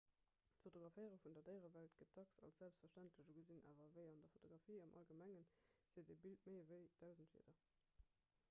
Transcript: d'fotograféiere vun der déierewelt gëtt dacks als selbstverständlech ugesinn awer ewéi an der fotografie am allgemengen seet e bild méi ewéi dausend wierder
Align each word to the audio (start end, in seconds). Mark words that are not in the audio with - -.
d'fotograféiere 0.59 1.17
vun 1.23 1.35
der 1.37 1.43
déierewelt 1.49 1.97
gëtt 1.99 2.13
dacks 2.19 2.39
als 2.47 2.57
selbstverständlech 2.63 3.29
ugesinn 3.33 3.67
awer 3.71 3.83
ewéi 3.91 4.07
an 4.15 4.23
der 4.23 4.31
fotografie 4.37 4.77
am 4.85 4.95
allgemengen 5.01 5.45
seet 5.95 6.15
e 6.15 6.17
bild 6.25 6.45
méi 6.49 6.55
ewéi 6.65 6.89
dausend 7.05 7.37
wierder 7.37 7.61